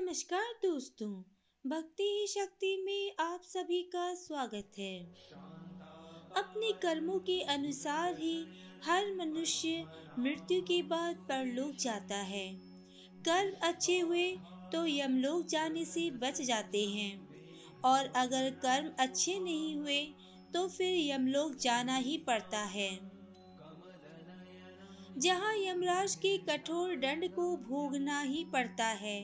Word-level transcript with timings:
नमस्कार 0.00 0.52
दोस्तों, 0.62 1.10
भक्ति 1.66 2.02
ही 2.02 2.26
शक्ति 2.26 2.82
में 2.86 3.12
आप 3.20 3.40
सभी 3.42 3.82
का 3.82 4.14
स्वागत 4.14 4.72
है। 4.78 5.04
अपने 6.36 6.72
कर्मों 6.72 7.18
के 7.18 7.40
अनुसार 7.42 8.16
ही 8.18 8.46
हर 8.84 9.14
मनुष्य 9.14 9.86
मृत्यु 10.18 10.62
के 10.62 10.82
बाद 10.82 11.16
परलोक 11.16 11.76
जाता 11.76 12.16
है। 12.16 12.58
कर्म 13.22 13.56
अच्छे 13.62 13.98
हुए 13.98 14.36
तो 14.72 14.86
यमलोक 14.86 15.46
जाने 15.46 15.84
से 15.84 16.10
बच 16.10 16.42
जाते 16.42 16.84
हैं। 16.84 17.28
और 17.84 18.06
अगर 18.06 18.50
कर्म 18.50 18.92
अच्छे 18.98 19.38
नहीं 19.38 19.76
हुए 19.76 20.04
तो 20.54 20.68
फिर 20.68 21.10
यमलोक 21.10 21.54
जाना 21.54 21.96
ही 21.96 22.18
पड़ता 22.18 22.58
है। 22.58 23.15
जहाँ 25.18 25.54
यमराज 25.56 26.14
के 26.14 26.36
कठोर 26.38 26.94
दंड 26.96 27.28
को 27.28 27.56
भोगना 27.56 28.20
ही 28.20 28.44
पड़ता 28.44 28.86
है। 28.86 29.18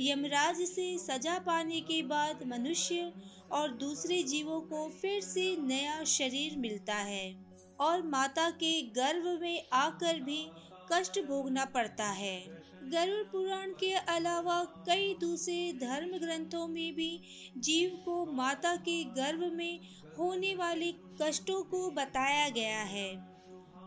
यमराज 0.00 0.56
से 0.56 0.98
सजा 0.98 1.38
पाने 1.38 1.80
के 1.80 2.02
बाद 2.02 2.42
मनुष्य 2.46 3.12
और 3.52 3.72
दूसरे 3.76 4.22
जीवों 4.22 4.60
को 4.60 4.88
फिर 5.02 5.20
से 5.20 5.56
नया 5.60 6.02
शरीर 6.04 6.58
मिलता 6.58 6.94
है 6.94 7.34
और 7.80 8.02
माता 8.02 8.50
के 8.50 8.80
गर्भ 8.82 9.40
में 9.42 9.62
आकर 9.72 10.20
भी 10.20 10.44
कष्ट 10.92 11.18
भोगना 11.18 11.64
पड़ता 11.64 12.10
है। 12.10 12.38
गरुड़ 12.84 13.22
पुराण 13.22 13.70
के 13.70 13.92
अलावा 13.92 14.62
कई 14.86 15.14
दूसरे 15.20 15.72
धर्म 15.72 16.18
ग्रंथों 16.18 16.66
में 16.68 16.94
भी 16.94 17.20
जीव 17.58 17.90
को 18.04 18.24
माता 18.32 18.76
के 18.76 19.02
गर्भ 19.04 19.50
में 19.52 19.80
होने 20.18 20.54
वाले 20.54 20.92
कष्टों 21.22 21.62
को 21.62 21.90
बताया 21.90 22.48
गया 22.48 22.82
है। 22.82 23.31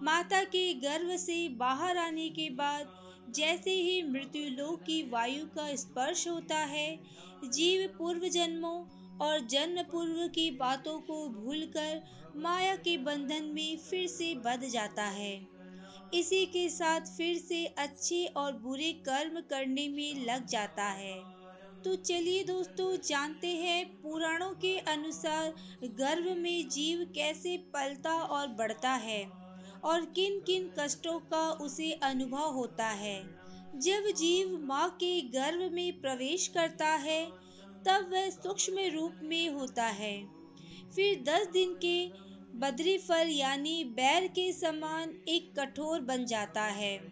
माता 0.03 0.43
के 0.43 0.73
गर्भ 0.73 1.15
से 1.15 1.49
बाहर 1.49 1.97
आने 1.97 2.29
के 2.29 2.49
बाद 2.49 2.87
जैसे 3.29 3.71
ही 3.71 4.01
मृत्यु 4.03 4.49
लोक 4.49 4.81
की 4.81 5.01
वायु 5.03 5.45
का 5.45 5.75
स्पर्श 5.75 6.27
होता 6.27 6.57
है, 6.57 6.99
जीव 7.43 7.87
पूर्व 7.97 8.27
जन्मों 8.27 8.85
और 9.17 9.39
जन्म 9.39 9.83
पूर्व 9.83 10.27
की 10.27 10.51
बातों 10.51 10.99
को 10.99 11.27
भूलकर 11.29 12.01
माया 12.35 12.75
के 12.75 12.97
बंधन 12.97 13.43
में 13.43 13.77
फिर 13.77 14.07
से 14.07 14.33
बध 14.35 14.65
जाता 14.65 15.03
है। 15.03 15.47
इसी 16.13 16.45
के 16.45 16.69
साथ 16.69 17.01
फिर 17.01 17.37
से 17.37 17.65
अच्छे 17.65 18.25
और 18.25 18.53
बुरे 18.53 18.91
कर्म 18.91 19.39
करने 19.39 19.87
में 19.87 20.25
लग 20.25 20.45
जाता 20.45 20.83
है। 20.83 21.15
तो 21.83 21.95
चलिए 21.95 22.43
दोस्तों, 22.43 22.97
जानते 22.97 23.47
हैं 23.47 23.85
पुराणों 24.01 24.51
के 24.51 24.77
अनुसार 24.77 25.53
गर्भ 25.83 26.37
में 26.37 26.69
जीव 26.69 27.11
कैसे 27.15 27.57
पलता 27.57 28.13
और 28.13 28.47
बढ़ता 28.47 28.91
है। 28.91 29.44
और 29.85 30.05
किन 30.05 30.39
किन 30.39 30.71
कष्टों 30.79 31.19
का 31.19 31.51
उसे 31.51 31.91
अनुभव 31.91 32.53
होता 32.53 32.87
है। 32.87 33.23
जब 33.75 34.11
जीव 34.17 34.59
माँ 34.63 34.89
के 34.89 35.21
गर्भ 35.21 35.71
में 35.73 36.01
प्रवेश 36.01 36.47
करता 36.47 36.87
है, 36.87 37.25
तब 37.85 38.09
वह 38.11 38.29
सूक्ष्म 38.29 38.75
रूप 38.79 39.19
में 39.23 39.49
होता 39.49 39.85
है। 39.85 40.25
फिर 40.95 41.23
दस 41.23 41.47
दिन 41.47 41.73
के 41.73 42.07
बद्री 42.57 42.97
फल 42.97 43.27
यानी 43.29 43.83
बैर 43.83 44.27
के 44.27 44.53
समान 44.53 45.25
एक 45.27 45.59
कठोर 45.59 45.99
बन 45.99 46.25
जाता 46.25 46.63
है। 46.63 47.11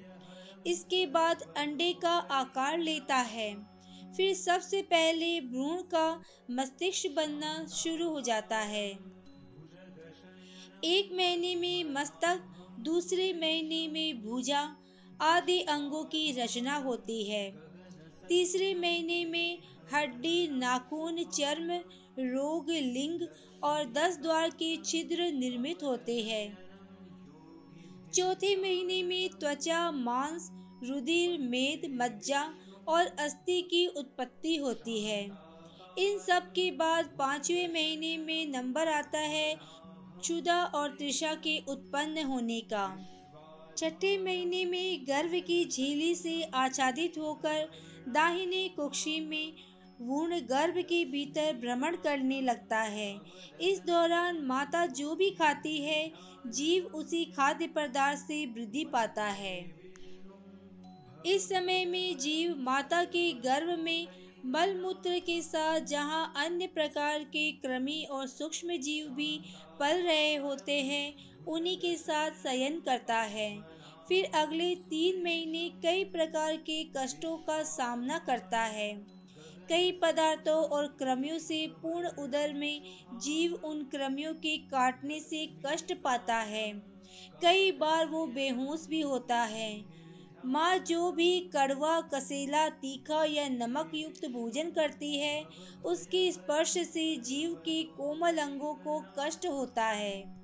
इसके 0.67 1.05
बाद 1.05 1.53
अंडे 1.58 1.93
का 1.93 2.11
आकार 2.11 2.80
लेता 2.80 3.15
है। 3.15 3.73
फिर 4.17 4.33
सबसे 4.35 4.81
पहले 4.81 5.41
भ्रूण 5.41 5.81
का 5.81 6.23
मस्तिष्क 6.52 7.09
बनना 7.09 7.65
शुरू 7.65 8.09
हो 8.09 8.21
जाता 8.21 8.58
है। 8.58 8.89
एक 10.83 11.09
महीने 11.13 11.55
में 11.55 11.83
मस्तक 11.83 12.49
दूसरे 12.79 13.33
महीने 13.33 13.88
में 13.88 14.21
भूजा 14.21 14.75
आदि 15.21 15.61
अंगों 15.61 16.03
की 16.03 16.31
रचना 16.31 16.75
होती 16.75 17.23
है। 17.23 17.52
तीसरे 18.30 18.73
महीने 18.75 19.25
में 19.25 19.59
हड्डी, 19.93 20.47
नाखून, 20.47 21.23
चर्म, 21.23 21.71
रोग, 22.19 22.71
लिंग 22.71 23.21
और 23.63 23.85
दस 23.85 24.17
द्वार 24.17 24.49
के 24.49 24.75
छिद्र 24.77 25.31
निर्मित 25.31 25.83
होते 25.83 26.21
हैं। 26.21 26.58
चौथे 28.14 28.55
महीने 28.55 29.03
में 29.03 29.30
त्वचा, 29.30 29.92
मांस, 29.92 30.49
रुधिर, 30.83 31.37
मेद, 31.39 31.81
मज्जा 32.02 32.53
और 32.87 33.05
अस्थि 33.05 33.61
की 33.61 33.87
उत्पत्ति 33.87 34.55
होती 34.55 34.99
है। 34.99 35.39
इन 35.98 36.19
सब 36.19 36.52
के 36.52 36.71
बाद 36.71 37.15
पाँचवें 37.19 37.67
महीने 37.67 38.17
में 38.17 38.45
नंबर 38.45 38.87
आता 38.87 39.19
है 39.19 39.59
क्षुदा 40.23 40.64
और 40.66 40.89
त्रिषा 40.89 41.34
के 41.36 41.58
उत्पन्न 41.67 42.23
होने 42.23 42.60
का। 42.61 42.86
छठे 43.78 44.17
महीने 44.17 44.66
में 44.66 45.06
गर्भ 45.08 45.32
की 45.48 45.66
झीली 45.66 46.16
से 46.16 46.42
आच्छादित 46.54 47.17
होकर 47.17 47.70
दाहिने 48.10 48.67
कुक्षी 48.70 49.20
में 49.20 49.54
वूर्ण 50.02 50.39
गर्भ 50.39 50.78
के 50.78 51.04
भीतर 51.06 51.54
भ्रमण 51.54 51.95
करने 51.95 52.42
लगता 52.42 52.80
है। 52.80 53.20
इस 53.61 53.82
दौरान 53.86 54.42
माता 54.42 54.86
जो 54.86 55.16
भी 55.16 55.30
खाती 55.30 55.78
है, 55.78 56.11
जीव 56.48 56.86
उसी 56.86 57.26
खाद्य 57.26 57.67
पदार्थ 57.67 58.20
से 58.20 58.45
वृद्धि 58.45 58.86
पाता 58.86 59.26
है। 59.26 59.60
इस 61.26 61.50
समय 61.50 61.86
में 61.86 62.17
जीव 62.17 62.55
माता 62.58 63.04
के 63.04 63.32
गर्भ 63.32 63.80
में 63.80 64.08
मलमूत्र 64.45 65.20
के 65.20 65.42
साथ 65.42 65.80
जहाँ 65.80 66.33
अन्य 66.37 66.67
प्रकार 66.67 67.23
के 67.23 67.52
कृमि 67.52 68.08
और 68.11 68.27
सूक्ष्म 68.27 68.77
जीव 68.77 69.08
भी 69.08 69.42
पल 69.80 70.02
रहे 70.02 70.36
होते 70.36 70.73
हैं, 70.81 71.14
उन्हीं 71.45 71.77
के 71.77 71.95
साथ 71.95 72.31
शयन 72.31 72.80
करता 72.80 73.17
है। 73.17 73.61
फिर 74.08 74.26
अगले 74.36 74.76
तीन 74.76 75.23
महीने 75.23 75.70
कई 75.70 76.04
प्रकार 76.04 76.55
के 76.55 76.83
कष्टों 76.98 77.37
का 77.37 77.64
सामना 77.64 78.17
करता 78.17 78.59
है। 78.59 78.93
कई 79.70 79.92
पदार्थों 79.92 80.64
और 80.64 80.87
क्रमियों 80.87 81.39
से 81.39 81.67
पूर्ण 81.67 82.08
उदर 82.08 82.54
में 82.54 82.81
जीव 83.14 83.54
उन 83.54 83.83
क्रमियों 83.83 84.33
के 84.33 84.58
काटने 84.58 85.20
से 85.20 85.45
कष्ट 85.65 85.93
पाता 85.93 86.36
है। 86.36 86.71
कई 87.42 87.71
बार 87.71 88.05
वो 88.05 88.27
बेहोश 88.27 88.87
भी 88.89 89.02
होता 89.02 89.42
है। 89.42 90.02
माँ 90.45 90.77
जो 90.77 91.11
भी 91.11 91.39
कड़वा, 91.39 92.02
कसेला, 92.02 92.70
तीखा 92.70 93.23
या 93.26 93.48
नमक 93.49 93.92
युक्त 93.93 94.26
भोजन 94.26 94.70
करती 94.71 95.17
है, 95.17 95.45
उसके 95.86 96.31
स्पर्श 96.31 96.73
से 96.77 97.15
जीव 97.17 97.54
के 97.54 97.83
कोमल 97.83 98.37
अंगों 98.37 98.73
को 98.76 98.99
कष्ट 99.20 99.45
होता 99.45 99.86
है। 99.86 100.43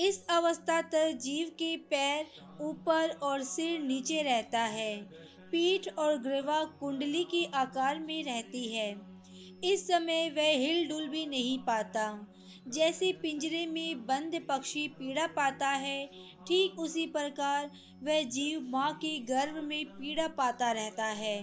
इस 0.00 0.26
अवस्था 0.30 0.82
तक 0.82 1.18
जीव 1.22 1.48
के 1.48 1.76
पैर 1.76 2.26
ऊपर 2.60 3.10
और 3.22 3.42
सिर 3.42 3.80
नीचे 3.80 4.22
रहता 4.22 4.60
है। 4.60 4.96
पीठ 5.52 5.88
और 5.98 6.18
ग्रीवा 6.18 6.64
कुंडली 6.64 7.24
के 7.24 7.44
आकार 7.54 7.98
में 7.98 8.24
रहती 8.24 8.68
है। 8.68 8.90
इस 9.64 9.86
समय 9.88 10.30
वह 10.30 10.50
हिल 10.56 10.88
डुल 10.88 11.08
भी 11.08 11.26
नहीं 11.26 11.58
पाता। 11.58 12.26
जैसे 12.70 13.12
पिंजरे 13.12 13.66
में 13.66 14.06
बंद 14.06 14.40
पक्षी 14.48 14.88
पीड़ा 14.88 15.26
पाता 15.26 15.68
है, 15.68 16.06
ठीक 16.46 16.78
उसी 16.78 17.06
प्रकार 17.06 17.70
वह 18.02 18.22
जीव 18.22 18.60
माँ 18.60 18.92
के 18.94 19.18
गर्भ 19.18 19.62
में 19.64 19.84
पीड़ा 19.86 20.28
पाता 20.28 20.72
रहता 20.72 21.04
है। 21.04 21.40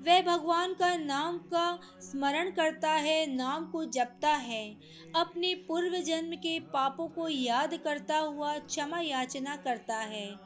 वह 0.00 0.22
भगवान 0.22 0.74
का 0.74 0.96
नाम 0.96 1.38
का 1.38 1.78
स्मरण 2.00 2.50
करता 2.50 2.90
है, 2.90 3.34
नाम 3.36 3.64
को 3.64 3.84
जपता 3.84 4.34
है। 4.34 4.76
अपने 5.14 5.54
पूर्व 5.54 5.96
जन्म 5.98 6.36
के 6.36 6.58
पापों 6.60 7.08
को 7.08 7.28
याद 7.28 7.74
करता 7.74 8.18
हुआ 8.18 8.58
क्षमा 8.58 9.00
याचना 9.00 9.56
करता 9.56 9.96
है। 9.96 10.40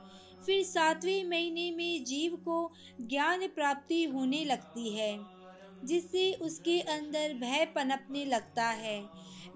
फिर 0.46 0.62
सातवें 0.64 1.24
महीने 1.24 1.70
में 1.70 2.04
जीव 2.04 2.36
को 2.36 2.72
ज्ञान 3.00 3.46
प्राप्ति 3.46 4.04
होने 4.04 4.44
लगती 4.44 4.94
है। 4.96 5.37
जिससे 5.84 6.32
उसके 6.32 6.80
अंदर 6.80 7.34
भय 7.34 7.64
पनपने 7.64 8.24
लगता 8.24 8.68
है। 8.68 9.00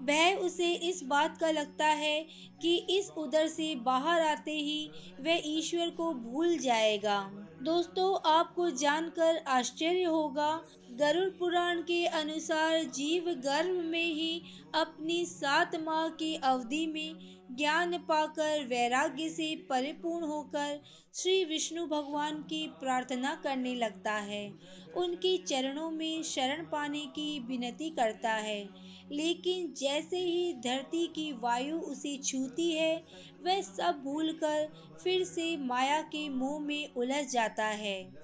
भय 0.01 0.33
उसे 0.33 0.71
इस 0.71 1.03
बात 1.03 1.37
का 1.37 1.51
लगता 1.51 1.85
है 1.85 2.25
कि 2.61 2.75
इस 2.89 3.09
उधर 3.17 3.47
से 3.47 3.75
बाहर 3.75 4.21
आते 4.21 4.51
ही 4.51 4.91
वह 5.19 5.41
ईश्वर 5.45 5.89
को 5.89 6.13
भूल 6.13 6.57
जाएगा। 6.57 7.19
दोस्तों, 7.63 8.31
आपको 8.31 8.69
जानकर 8.69 9.37
आश्चर्य 9.47 10.03
होगा 10.03 10.61
गरुड़ 10.99 11.29
पुराण 11.29 11.81
के 11.81 12.05
अनुसार 12.05 12.83
जीव 12.83 13.25
गर्भ 13.27 13.75
में 13.83 14.05
ही 14.05 14.41
अपनी 14.75 15.25
सात 15.25 15.75
माह 15.75 16.09
की 16.09 16.35
अवधि 16.35 16.85
में 16.87 17.15
ज्ञान 17.57 17.97
पाकर 17.97 18.63
वैराग्य 18.63 19.29
से 19.29 19.55
परिपूर्ण 19.55 20.25
होकर 20.25 20.81
श्री 21.13 21.45
विष्णु 21.45 21.85
भगवान 21.85 22.35
की 22.35 22.67
प्रार्थना 22.67 23.35
करने 23.43 23.75
लगता 23.75 24.13
है। 24.13 24.53
उनके 24.95 25.37
चरणों 25.37 25.91
में 25.91 26.23
शरण 26.23 26.65
पाने 26.65 26.99
की 26.99 27.39
विनती 27.39 27.89
करता 27.89 28.33
है। 28.33 28.69
लेकिन 29.11 29.73
जैसे 29.73 30.17
ही 30.17 30.53
धरती 30.53 31.07
की 31.07 31.31
वायु 31.31 31.79
उसे 31.79 32.17
छूती 32.17 32.71
है, 32.71 33.03
वह 33.43 33.61
सब 33.61 34.01
भूलकर 34.03 34.67
फिर 35.03 35.23
से 35.23 35.57
माया 35.57 36.01
के 36.01 36.29
मोह 36.29 36.59
में 36.59 36.93
उलझ 36.93 37.25
जाता 37.25 37.65
है। 37.65 38.23